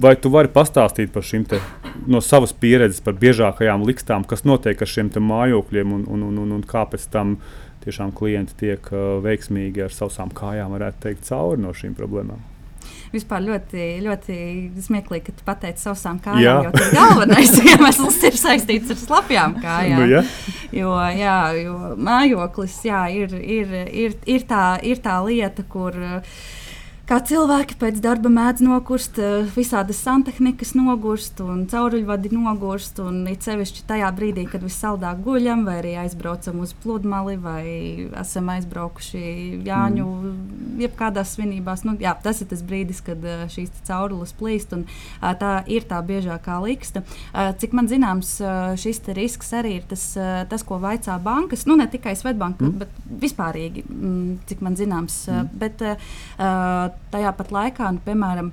[0.00, 1.46] Vai tu vari pastāstīt par šīm
[2.08, 6.58] no savas pieredzes, par biežākajām likstām, kas notiek ar šiem mājokļiem un, un, un, un,
[6.58, 7.38] un kā pēc tam
[7.84, 12.55] tiešām klienti tiek uh, veiksmīgi ar savām kājām, varētu teikt, cauri no šīm problēmām?
[13.16, 14.36] Vispār ļoti, ļoti
[14.86, 16.26] smieklīgi, ka tu pateici savām Jā.
[16.26, 16.66] kājām.
[16.66, 20.02] Jo tas galvenais iemesls ir saistīts ar slapjām kājām.
[20.02, 20.22] Nu, ja?
[20.76, 25.96] Jo, jā, jo mājoklis jā, ir, ir, ir, ir, tā, ir tā lieta, kur.
[25.96, 26.38] uh,
[27.06, 32.98] Kā cilvēki pēc darba mēdz nogurst, uh, visādas santehnikas nogurst, un cauruļvadi nogurst.
[32.98, 37.66] Un it sevišķi tajā brīdī, kad vissaldāk guļam, vai arī aizbraucam uz pludmali, vai
[38.18, 39.22] esam aizbraukuši
[39.68, 40.80] Jāņu, mm.
[40.82, 41.84] jebkādās svinībās.
[41.86, 45.86] Nu, jā, tas ir tas brīdis, kad uh, šīs caurules plīst, un uh, tā ir
[45.86, 47.04] tā biežākā liksta.
[47.62, 48.32] Cik man zināms,
[48.82, 50.08] šis risks arī ir tas,
[50.50, 51.68] tas ko vaicā bankas.
[51.70, 52.78] Nu, ne tikai Svetbanka, Mm.
[52.82, 52.88] bet
[53.22, 55.22] vispārīgi, mm, cik man zināms.
[55.30, 55.50] Mm.
[55.60, 55.84] Bet
[57.12, 58.52] tajā pat laikā, nu, piemēram,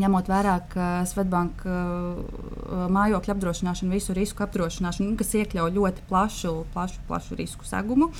[0.00, 6.54] ņemot vērā, ka Svetbanka uh, mājokļa apdrošināšana, visu risku apdrošināšana, nu, kas iekļauj ļoti plašu,
[6.72, 8.12] plašu, plašu risku segumu.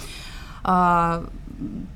[0.63, 1.25] Uh,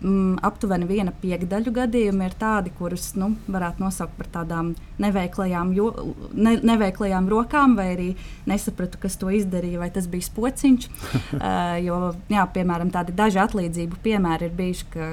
[0.03, 5.91] mm, aptuveni viena piekdaļa gadījumu ir tādi, kurus nu, varētu nosaukt par tādām neveiklajām, jo,
[6.35, 8.09] ne, neveiklajām rokām, vai arī
[8.49, 10.89] nesapratu, kas to izdarīja, vai tas bija pociņš.
[10.89, 12.01] uh, jo,
[12.33, 15.11] jā, piemēram, tādi daži atlīdzību piemēri ir bijuši, ka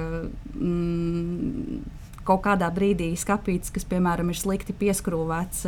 [0.56, 1.84] mm,
[2.24, 5.64] kaut kādā brīdī skāpīts, kas, piemēram, ir slikti pieskrūvēts,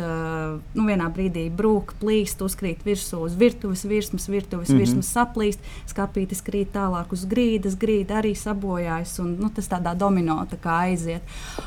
[0.77, 4.75] nu, vienā brīdī brūk, plīst, uzkrīt virsū uz virtuves virsmas, virtuves mm.
[4.75, 4.79] -hmm.
[4.83, 10.39] virsmas saplīst, skāpītis krīt tālāk uz grīdas, grīda arī sabojājas, un nu, tas tādā domino
[10.51, 11.21] tā kā aiziet.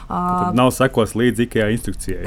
[0.08, 2.24] Tad Uh, nav sekos līdzi IKEA instrukcijai.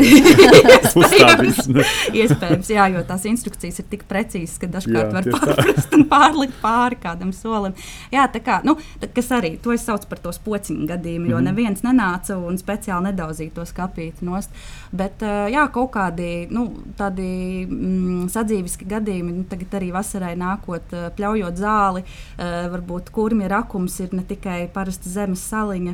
[0.99, 1.67] Uzstādījis.
[2.13, 6.55] Iespējams, jā, jo tās instrukcijas ir tik precīzas, ka dažkārt Jā, var pārprast un pārlikt
[6.61, 7.75] pāri kādam solim.
[8.13, 11.37] Jā, tā kā, nu, tā, kas arī to es saucu par to pociņu gadījumu, jo
[11.37, 11.45] Mhm.
[11.49, 14.49] neviens nenāca un speciāli nedauzīja to skāpīti nost.
[14.91, 16.67] Bet, ā, jā, kaut kādi nu,
[16.99, 17.27] tādi
[17.67, 22.03] mm, sadzīviski gadījumi, nu, tagad arī vasarai nākot, ā, pļaujot zāli,
[22.37, 25.93] ā, varbūt kurmi rakums ir ne tikai parasta zemes saliņa,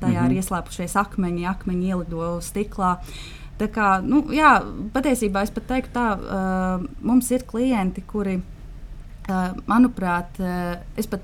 [0.00, 0.30] tajā Mhm.
[0.30, 2.98] ir ieslēpušies akmeņi, akmeņi ielido stiklā.
[3.58, 4.56] Tā kā, nu, jā,
[4.92, 8.40] patiesībā es pat teiktu, tā uh, mums ir klienti, kuri,
[9.28, 11.22] uh, manuprāt, uh, es pat,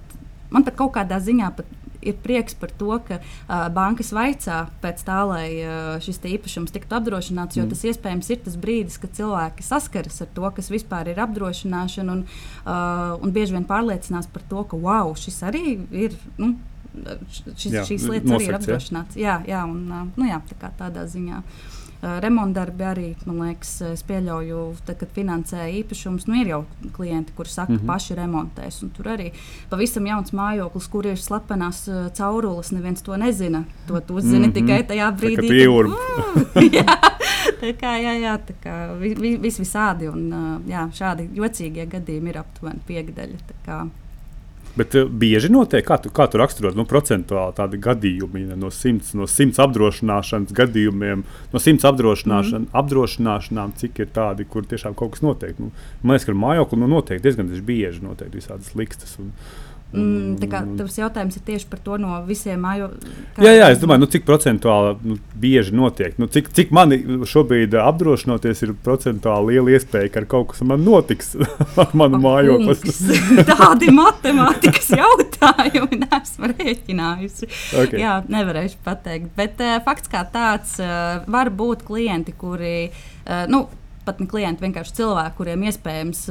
[0.51, 1.67] man pat kaut kādā ziņā pat
[2.03, 6.99] ir prieks par to, ka uh, bankas vaicā pēc tā, lai uh, šis īpašums tiktu
[6.99, 7.73] apdrošināts, jo Mm.
[7.75, 12.25] tas iespējams ir tas brīdis, kad cilvēki saskaras ar to, kas vispār ir apdrošināšana, un,
[12.65, 16.17] uh, un bieži vien pārliecinās par to, ka wow, šis arī ir.
[16.39, 16.57] Nu,
[16.91, 19.15] Šis, Jā, šīs lietas arī ir apdrošināts.
[19.15, 21.39] Jā, jā, un, uh, nu, jā tā tādā ziņā.
[21.39, 26.27] Uh, Remontdarbi arī, man liekas, es pieļauju, tad, kad finansē īpašumus.
[26.29, 26.65] Nu, ir jau
[26.97, 27.87] klienti, kuriem saka, ka Mhm.
[27.87, 28.83] paši remontēs.
[28.83, 29.33] un Tur arī
[29.71, 32.71] pavisam jauns mājoklis, kur ir slepenas uh, caurules.
[32.73, 33.65] Neviens to nezina.
[33.87, 34.53] To tu uzzini mm.
[34.53, 34.55] -hmm.
[34.55, 35.37] tikai tajā Tā brīdī.
[35.37, 35.91] kad- pieurb.
[36.79, 36.85] jā,
[37.61, 40.09] tā kā, jā, jā, tā kā vi, vi, vis visādi.
[40.09, 43.89] Un, jā, šādi jocīgie gadījumi ir aptuveni piekdaļa.
[44.81, 48.71] Bet uh, bieži notiek, kā tu, kā tu raksturot nu, procentuāli tādi gadījumi ja, no
[48.73, 52.71] simts, no simts apdrošināšanas gadījumiem, no simts apdrošināšana, mm.
[52.81, 55.59] apdrošināšanām, cik ir tādi, kur tiešām kaut kas notiek.
[55.61, 55.69] Nu,
[56.01, 59.19] man liekas, ka ar mājokli nu, notiek diezgan bieži notiek visādas likstas.
[59.21, 59.35] Un,
[59.90, 62.92] Mm, tā kā tas jautājums ir tieši par to no visiem mājo.
[63.42, 66.14] Jā, jā, es domāju, nu, cik procentuāli nu, bieži notiek.
[66.20, 66.94] Nu, cik, cik man
[67.26, 71.35] šobrīd apdrošinoties, ir procentuāli liela iespēja, ka ar kaut kas man notiks
[71.83, 72.94] ar manu mājokli.
[73.50, 77.50] Tādi matemātikas jautājumi nesmu rēķinājusi.
[77.83, 78.05] Okay.
[78.05, 79.35] Jā, nevarēšu pateikt.
[79.38, 82.92] Bet uh, fakts kā tāds, uh, var būt klienti, kuri.
[83.26, 83.66] Uh, nu,
[84.07, 86.23] pat ne klienti, vienkārši cilvēki, kuriem iespējams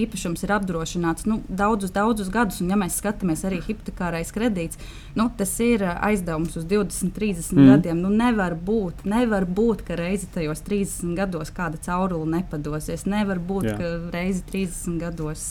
[0.00, 2.60] īpašums ir apdrošināts nu, daudzus, daudzus gadus.
[2.62, 4.80] Un, ja mēs skatāmies arī hipotekārais kredīts,
[5.18, 7.68] nu, tas ir aizdevums uz 20, 30 mm.
[7.74, 8.02] gadiem.
[8.02, 13.06] Nu, nevar, būt, nevar būt, ka reizi tajos 30 gados kāda caurule nepadosies.
[13.10, 13.78] Nevar būt, Jā.
[13.78, 15.46] ka reizi 30 gados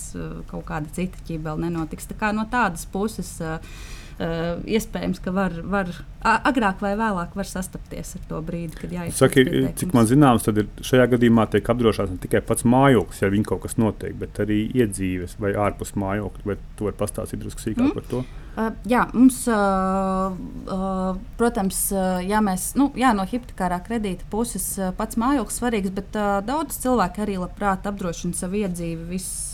[0.52, 2.10] kaut kāda cita ķībele nenotiks.
[2.12, 3.38] Tā kā no tādas puses.
[3.42, 8.94] Uh, Uh, iespējams, ka var, var agrāk vai vēlāk var sastapties ar to brīdi, kad
[8.94, 9.42] jāizsaka.
[9.42, 13.50] Saki, cik man zināms, tad šajā gadījumā tiek apdrošināts ne tikai pats mājoklis, ja viņa
[13.50, 16.46] kaut kas notiek, bet arī iedzīves vai ārpus mājokļa.
[16.52, 17.98] Vai tu vari pastāstīt drusku sīkāk mm.
[17.98, 18.24] par to?
[18.52, 20.34] Uh, jā, mums, uh,
[20.68, 25.94] uh, protams, uh, jā, mēs, nu, jā, no hipotekārā kredīta puses uh, pats mājoklis svarīgs,
[25.96, 29.08] bet uh, daudz cilvēku arī labprāt apdrošina savu iedzīvi.
[29.14, 29.51] Viss,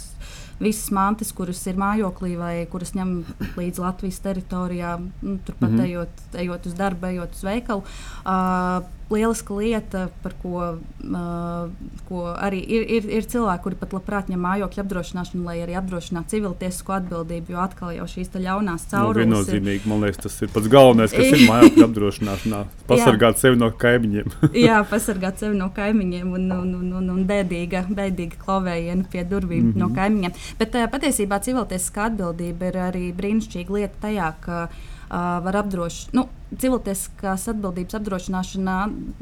[0.59, 3.13] visas mantas, kuras ir mājoklī vai kuras ņem
[3.57, 5.85] līdzi Latvijas teritorijā, nu, turpat mm -hmm.
[5.85, 7.83] ejot, ejot uz darbu, ejot uz veikalu.
[8.25, 11.69] Uh, lieliska lieta, par ko, uh,
[12.09, 16.33] ko arī ir, ir, ir cilvēki, kuri pat labprāt ņem mājokļu apdrošināšanu, lai arī apdrošinātu
[16.35, 19.29] civiltiesisko atbildību, jo atkal jau šīs ļaunās nu, caurules.
[19.29, 22.61] Nu, viennozīmīgi, man liekas, tas ir pats galvenais, kas ir mājokļu apdrošināšanā.
[22.89, 24.35] Pasargāt sevi no kaimiņiem.
[24.67, 29.69] jā, pasargāt sevi no kaimiņiem un, un, un, un, un bēdīga, bēdīga klavējiena pie durvīm
[29.69, 29.85] mm -hmm.
[29.85, 30.35] no kaimiņiem.
[30.59, 36.13] Bet uh, patiesībā civiltiesiskā atbildība ir arī brīnišķīga lieta tajā, ka uh, var apdrošināt.
[36.17, 38.75] Nu, Cilvēciskās atbildības apdrošināšana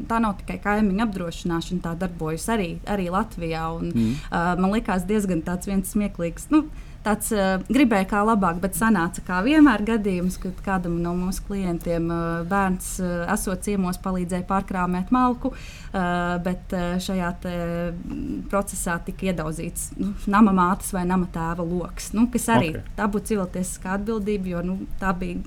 [0.09, 3.63] tā nav tikai kaimiņu apdrošināšana, tā darbojas arī, arī Latvijā.
[3.79, 4.19] Un, mm.
[4.29, 6.51] uh, man liekas, diezgan tāds viens smieklīgs.
[6.53, 6.67] Nu,
[7.05, 12.09] tāds uh, gribēja kā labāk, bet sanāca kā vienmēr gadījums, kad kādam no mūsu klientiem
[12.09, 17.55] uh, bērns uh, esot ciemos palīdzēja pārkrāmēt malku, uh, bet uh, šajā te,
[18.51, 22.95] procesā tika iedauzīts nu, nama mātes vai nama tēva lokus, nu, kas arī okay.
[22.97, 25.41] tā būtu civiltiesiskā atbildība, jo nu, tā bija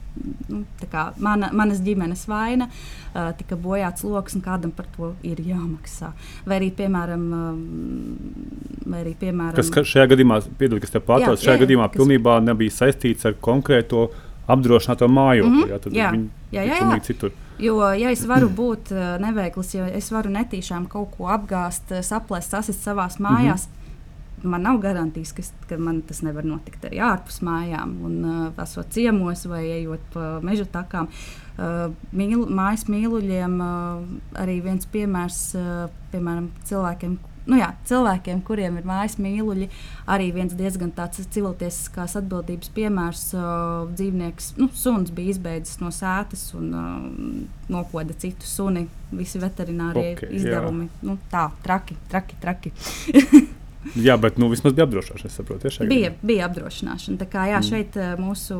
[0.48, 2.68] nu, tā kā, mana, manas ģimenes vaina.
[3.08, 6.12] Uh, tika bojāts lokus, un kādam par to ir jāmaksā.
[6.46, 11.58] Vai arī, piemēram, uh, vai arī, piemēram kas šajā gadījumā, piedod, kas te pārtrauc, šajā
[11.58, 11.98] jā, gadījumā kas...
[11.98, 14.08] pilnībā nebija saistīts ar konkrēto
[14.48, 15.50] apdrošināto mājokli.
[15.50, 16.10] Mm -hmm, jā, tad jā.
[16.12, 17.00] viņi jā, jā, jā.
[17.04, 17.32] citur.
[17.58, 22.04] Jo, ja es varu būt uh, neveikls, ja es varu netīšām kaut ko apgāzt, uh,
[22.06, 23.72] saplēst, sasist savā mājās, mm
[24.42, 24.50] -hmm.
[24.50, 28.86] man nav garantijas, ka, ka man tas nevar notikt arī ārpus mājām, un uh, esot
[28.90, 31.08] ciemos vai ejot pa meža takām.
[31.58, 34.02] Uh, mīl, mājas mīluļiem uh,
[34.34, 39.68] arī viens piemērs, uh, piemēram, cilvēkiem, nu jā, cilvēkiem, kuriem ir mājas mīluļi,
[40.10, 43.24] arī viens diezgan tāds civiltiesiskās atbildības piemērs.
[43.34, 46.96] Uh, dzīvnieks, nu, suns bija izbeidzis no sētas un uh,
[47.72, 48.86] nokoda citu suni.
[49.08, 50.90] Visi veterinārie okay, izdevumi.
[50.90, 51.06] Jā.
[51.08, 52.74] Nu, tā, traki, traki, traki.
[53.94, 55.30] Jā, bet nu, vismaz bija apdrošināšana.
[55.30, 57.18] Saprotu, ja, bija, bija apdrošināšana.
[57.20, 57.66] Tā kā jā, mm.
[57.68, 58.56] šeit uh, mūsu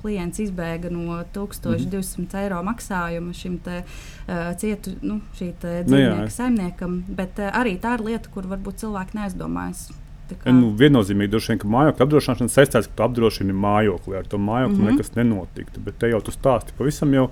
[0.00, 2.28] klients izbēga no 1200 mm.
[2.42, 7.00] eiro maksājuma šim te, uh, cietu nu, dzīvnieku nu, saimniekam.
[7.08, 9.88] Bet uh, arī tā ir lieta, kur varbūt cilvēki neaizdomājas.
[10.30, 10.52] Kā...
[10.54, 14.20] Nu, viennozīmīgi, droši vien, ka mājokļa apdrošināšana saistās, ka tu apdrošini mājokli.
[14.20, 14.92] Ar to mājokli mm -hmm.
[14.94, 15.82] nekas nenotiktu.
[15.82, 17.26] Bet te jau tu stāsti pavisam jau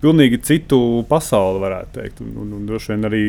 [0.00, 2.20] pilnīgi citu pasauli, varētu teikt.
[2.24, 3.24] Un, un, un droši vien arī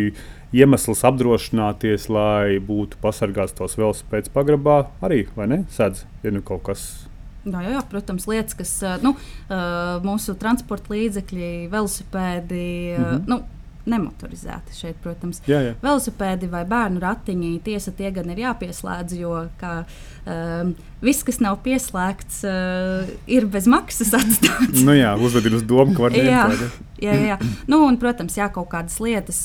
[0.56, 5.64] iemesls apdrošināties, lai būtu pasargāts tos velosipēds pagrabā, arī ne?
[5.72, 6.90] Sēdz, ja nu kaut kas.
[7.48, 9.16] Jā, jā, protams, lietas, kas nu,
[10.06, 12.68] mūsu transporta līdzekļi, velosipēdi.
[12.98, 13.26] Mm -hmm.
[13.32, 13.42] nu,
[13.86, 15.42] nemotorizēti šeit, protams.
[15.50, 15.74] Jā, jā.
[15.82, 19.74] Velosipēdi vai bērnu ratiņi, tiesa tie gan ir jāpieslēdz, jo kā,
[20.30, 24.84] um, viss, kas nav pieslēgts, uh, ir bez maksas atstāts.
[24.86, 26.80] nu jā, uzvedīt uz domu, ka var ņemt.
[27.02, 27.38] Jā, jā.
[27.72, 29.40] Nu, un, protams, jā, kaut kādas lietas,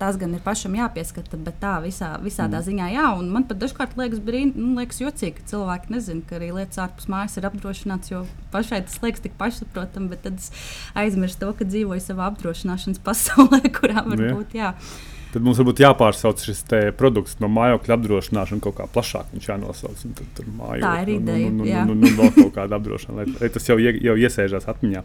[0.00, 2.66] tās gan ir pašam jāpieskata, bet tā visā, visādā mm.
[2.68, 3.06] ziņā jā.
[3.20, 6.82] Un man pat dažkārt liekas, brīn, nu, liekas jocīgi, ka cilvēki nezina, ka arī lietas
[6.86, 10.52] ārpus mājas ir apdrošināts, jo pašai tas liekas tik pašsaprotami, bet tad es
[10.98, 14.72] aizmirstu to, ka dzīvoju savā apdrošināšanas pasaulē, kurā varbūt jā.
[14.74, 16.62] jā tad mums varbūt jāpārsauc šis
[16.98, 19.32] produkts no mājokļa apdrošināšanas kaut kā plašāk.
[19.34, 20.04] Viņš jānosauc.
[20.04, 21.50] Tad, tur mājo, Tā ir ideja.
[21.50, 24.14] Nu, nu, nu, nu, nu, vēl kaut kāda apdrošināšana, lai, lai tas jau, ie, jau
[24.20, 25.02] iesēžās atmiņā.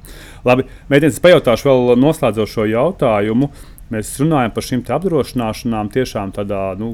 [0.48, 3.50] Labi, mēģinājums pajautāšu vēl noslēdzošo jautājumu.
[3.89, 6.94] Mēs runājam par šīm apdrošināšanām tiešām tādā nu,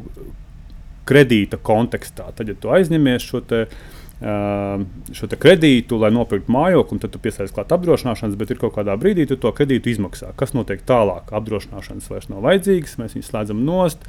[1.05, 2.31] kredīta kontekstā.
[2.37, 7.19] Tad, ja tu aizņemies šo te, uh, šo kredītu, lai nopirktu mājokli, un tad tu
[7.19, 10.31] piesaistīsi klāt apdrošināšanas, bet ir kaut kādā brīdī tu to kredītu izmaksā.
[10.39, 11.33] Kas notiek tālāk?
[11.35, 14.07] Apdrošināšanas vairs nav vajadzīgas, mēs viņus slēdzam nost,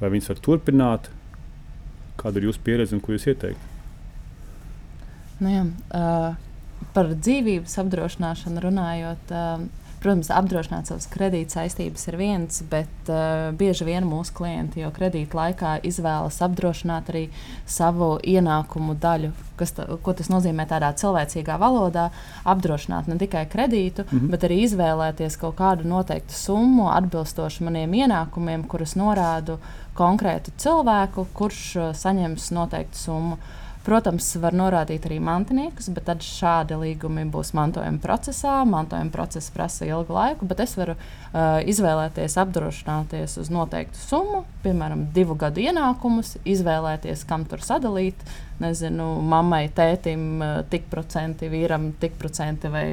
[0.00, 1.06] vai viņas var turpināt.
[2.18, 3.70] Kāda ir jūsu pieredze un ko jūs ieteiktu?
[5.42, 5.62] Nu jā,
[5.94, 9.34] uh, par dzīvības apdrošināšanu runājot.
[9.34, 14.90] Uh, Protams, apdrošināt savas kredīt saistības ir viens, bet uh, bieži vien mūsu klienti jau
[14.92, 17.22] kredīta laikā izvēlas apdrošināt arī
[17.64, 19.32] savu ienākumu daļu.
[19.56, 22.10] Ta, ko tas nozīmē tādā cilvēcīgā valodā?
[22.44, 24.30] Apdrošināt ne tikai kredītu, mm -hmm.
[24.36, 29.56] bet arī izvēlēties kaut kādu noteiktu summu atbilstoši maniem ienākumiem, kurus norādu
[29.96, 33.40] konkrētu cilvēku, kurš uh, saņems noteiktu summu.
[33.40, 38.62] Uh, Protams, var norādīt arī mantiniekus, bet tad šādi līgumi būs mantojuma procesā.
[38.64, 45.04] Mantojuma process prasa ilgu laiku, bet es varu uh, izvēlēties apdrošināties uz noteiktu summu, piemēram,
[45.12, 48.24] divu gadu ienākumus, izvēlēties, kam tur sadalīt.
[48.64, 52.88] Nezinu, mammai, tētim, uh, tik procenti, vīram, tik procenti vai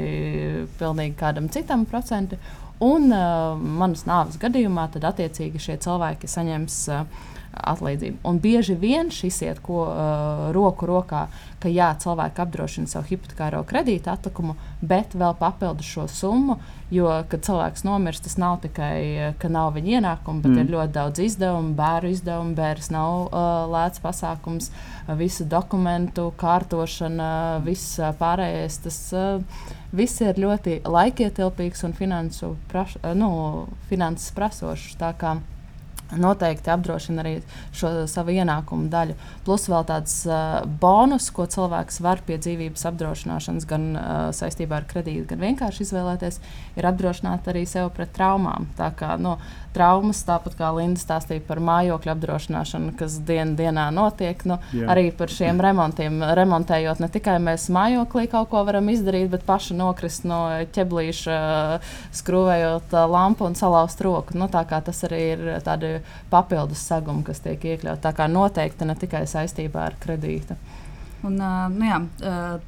[0.75, 2.36] pilnīgi kādam citam procenti.
[2.84, 6.82] Un uh, manas nāves gadījumā tad attiecīgi šie cilvēki saņems.
[6.91, 8.22] Uh, atlīdzību.
[8.28, 11.26] Un bieži vien šis iet ko, uh, roku rokā,
[11.62, 16.60] ka jā, cilvēki apdrošina savu hipotekāro kredītu atlikumu, bet vēl papildus šo summu.
[16.92, 20.64] Jo, kad cilvēks nomirst, tas nav tikai, ka nav viņa ienākumu, bet mm.
[20.64, 24.72] ir ļoti daudz izdevumu, bērnu izdevumu, bērns nav uh, lēts pasākums,
[25.20, 28.82] visu dokumentu kārtošana, viss pārējais.
[28.84, 33.28] Tas, uh, Viss ir ļoti laikietilpīgs un finansu praš, nu,
[33.90, 34.96] finanses prasošs
[36.19, 37.34] noteikti apdrošina arī
[37.76, 39.15] šo savu ienākumu daļu.
[39.45, 44.04] Plus vēl tāds uh, bonus, ko cilvēks var pie dzīvības apdrošināšanas, gan uh,
[44.36, 46.41] saistībā ar kredītu, gan vienkārši izvēlēties,
[46.80, 48.69] ir apdrošināt arī sev pret traumām.
[48.80, 49.38] Tā kā nu,
[49.76, 54.90] traumas, tāpat kā Linda stāstīja par mājokļu apdrošināšanu, kas dien, dienā notiek, nu, Jā.
[54.94, 56.22] arī par šiem remontiem.
[56.38, 60.42] Remontējot ne tikai mēs mājokli kaut ko varam izdarīt, bet paši nokrist no
[60.76, 61.40] ķeblīša,
[62.22, 64.38] skrūvējot lampu un salauzt roku.
[64.38, 65.98] Nu, tas arī ir tādi
[66.32, 68.04] papildus segumi, kas tiek iekļauti.
[68.04, 70.58] Tā kā noteikti ne tikai saistībā ar kredītu.
[71.28, 71.38] Un,
[71.76, 72.00] nu jā,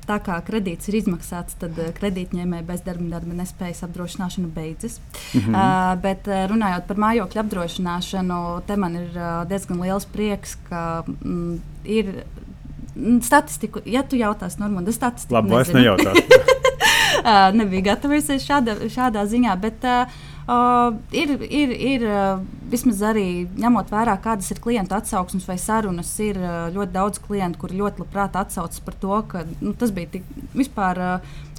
[0.05, 4.99] tā kā kredīts ir izmaksāts, tad kredītņēmēja bezdarba darba nespējas apdrošināšana beidzas.
[5.33, 6.01] Mm -hmm.
[6.01, 9.09] bet runājot par mājokļu apdrošināšanu, te man ir
[9.49, 12.23] diezgan liels prieks, ka mm, ir
[13.21, 13.79] statistiku.
[13.85, 15.33] Ja tu jautās, Normanda, statistiku.
[15.33, 16.23] Labi, es nejautāšu.
[17.59, 22.05] nebija gatavojusies šāda, šādā ziņā, bet uh, ir, ir, ir
[22.73, 26.39] vismaz arī ņemot vērā, kādas ir klientu atsauksmes vai sarunas, ir
[26.73, 30.99] ļoti daudz klientu, kuri ļoti labprāt atsaucas par to, ka nu, tas bija tik, vispār,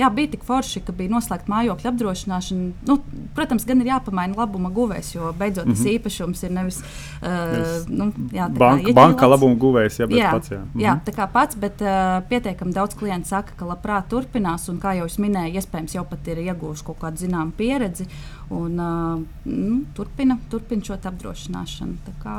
[0.00, 2.70] jā, bija tik forši, ka bija noslēgta mājokļa apdrošināšana.
[2.88, 2.98] Nu,
[3.36, 5.94] protams, gan ir jāpamaina labuma guvējs, jo beidzot tas mm -hmm.
[5.98, 10.50] īpašums ir nevis uh, nu, jā, banka, banka labuma guvējs, jā, jā, pats.
[10.50, 10.58] Jā.
[10.58, 10.84] Mm -hmm.
[10.86, 14.96] jā, tā kā pats, bet uh, pietiekami daudz klientu saka, ka labprāt turpinās, un kā
[14.98, 18.06] jau es minēju, iespējams jau pat ir ieguvuši kaut kādu zināmu pieredzi
[18.50, 21.98] un uh, nu, turpina, turpina šo apdrošināšanu.
[22.06, 22.36] Tā, kā,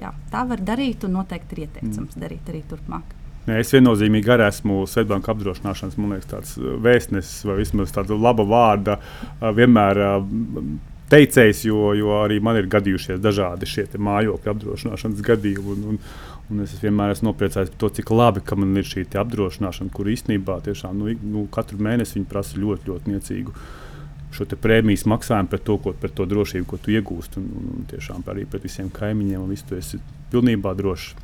[0.00, 2.20] jā, tā var darīt, un noteikti ir ieteicams mm.
[2.24, 3.16] darīt arī turpmāk.
[3.48, 8.98] Nē, es viennozīmīgi arī esmu Svetbānijas apdrošināšanas liekas, uh, vēstnesis vai vismaz tāda laba vārda.
[9.38, 10.30] Uh, vienmēr uh,
[11.12, 15.74] teicējs, jo, jo arī man ir gadījušies dažādi šie mājokļu apdrošināšanas gadījumi.
[15.74, 16.00] Un, un,
[16.52, 20.60] un es vienmēr esmu nopriecājies par to, cik labi man ir šī apdrošināšana, kur īstenībā
[20.68, 23.56] tiešām nu, nu, katru mēnesi viņi prasa ļoti, ļoti niecīgu
[24.34, 27.40] šo prēmijas maksājumu pret to, ko, pret to drošību, ko tu iegūsti.
[27.40, 30.00] Un, un, un tiešām arī pret visiem kaimiņiem, un viss tu esi
[30.32, 31.14] pilnībā drošs.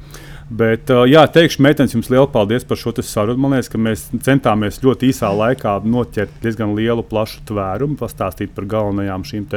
[0.44, 3.40] Bet, uh, jā, teikšu, meitenes, jums liels paldies par šo sarunu.
[3.40, 8.68] Man liekas, ka mēs centāmies ļoti īsā laikā noķert diezgan lielu, plašu tvērumu, pastāstīt par
[8.68, 9.48] galvenajām šīm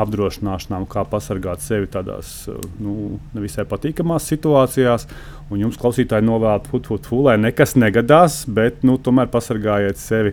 [0.00, 2.46] apdrošināšanām, kā pasargāt sevi tādās
[2.80, 5.04] nu, nevisai patīkamās situācijās.
[5.52, 10.32] Un jums, klausītāji, novēlu, fut, fut, fut, lai nekas negadās, bet nu, tomēr pasargājiet sevi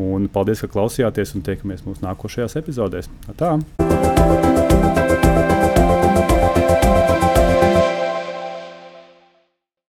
[0.00, 3.12] Un paldies, ka klausījāties un tiekamies mūsu nākošajās epizodēs.
[3.36, 3.56] Tā!